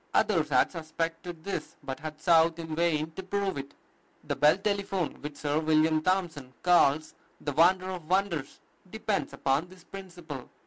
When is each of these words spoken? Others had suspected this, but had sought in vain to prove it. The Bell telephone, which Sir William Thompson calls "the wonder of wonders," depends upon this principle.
Others 0.15 0.49
had 0.49 0.71
suspected 0.71 1.43
this, 1.43 1.75
but 1.83 1.99
had 1.99 2.19
sought 2.19 2.57
in 2.57 2.75
vain 2.75 3.11
to 3.11 3.21
prove 3.21 3.55
it. 3.55 3.75
The 4.23 4.35
Bell 4.35 4.57
telephone, 4.57 5.21
which 5.21 5.37
Sir 5.37 5.59
William 5.59 6.01
Thompson 6.01 6.51
calls 6.63 7.13
"the 7.39 7.51
wonder 7.51 7.91
of 7.91 8.09
wonders," 8.09 8.59
depends 8.89 9.31
upon 9.31 9.67
this 9.67 9.83
principle. 9.83 10.49